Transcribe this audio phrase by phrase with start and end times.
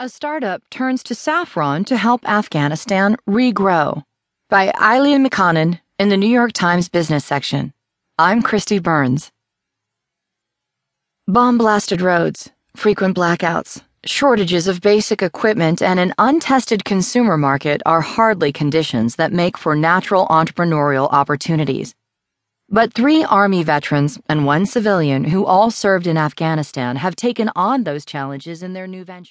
[0.00, 4.04] A startup turns to saffron to help Afghanistan regrow.
[4.48, 7.72] By Aili McConnon in the New York Times Business section.
[8.16, 9.32] I'm Kristi Burns.
[11.26, 18.00] Bomb blasted roads, frequent blackouts, shortages of basic equipment, and an untested consumer market are
[18.00, 21.92] hardly conditions that make for natural entrepreneurial opportunities.
[22.70, 27.82] But three Army veterans and one civilian who all served in Afghanistan have taken on
[27.82, 29.26] those challenges in their new venture.